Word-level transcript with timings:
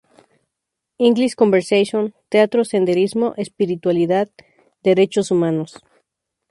English 1.07 1.35
conversation, 1.41 2.03
Teatro, 2.27 2.63
Senderismo, 2.65 3.35
Espiritualidad, 3.37 4.29
Derechos 4.81 5.29
Humanos. 5.29 5.77